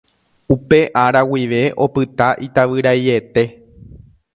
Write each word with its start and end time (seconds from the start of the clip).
Upe 0.55 0.79
ára 1.01 1.21
guive 1.29 1.61
opyta 1.85 2.27
itavyraiete. 2.47 3.45